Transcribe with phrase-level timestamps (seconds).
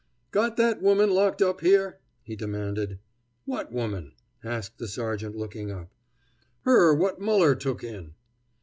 [0.31, 2.97] "Got that woman locked up here?" he demanded.
[3.45, 5.93] "What woman?" asked the sergeant, looking up.
[6.61, 8.15] "Her what Muller took in."